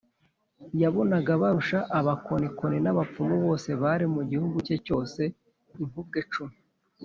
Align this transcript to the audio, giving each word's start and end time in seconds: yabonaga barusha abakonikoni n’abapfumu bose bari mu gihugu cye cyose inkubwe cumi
yabonaga 0.81 1.31
barusha 1.41 1.79
abakonikoni 1.99 2.77
n’abapfumu 2.81 3.35
bose 3.45 3.69
bari 3.81 4.05
mu 4.15 4.21
gihugu 4.31 4.57
cye 4.67 4.75
cyose 4.85 5.21
inkubwe 5.79 6.21
cumi 6.33 6.57